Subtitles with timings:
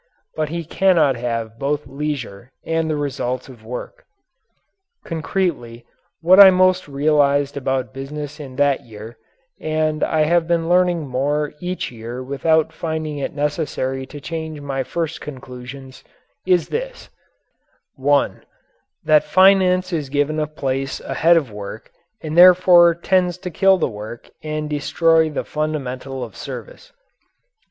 [0.35, 4.03] But he cannot have both leisure and the results of work.
[5.05, 5.85] Concretely,
[6.21, 9.19] what I most realized about business in that year
[9.59, 14.81] and I have been learning more each year without finding it necessary to change my
[14.83, 16.03] first conclusions
[16.47, 17.11] is this:
[17.93, 18.43] (1)
[19.03, 21.91] That finance is given a place ahead of work
[22.21, 26.91] and therefore tends to kill the work and destroy the fundamental of service.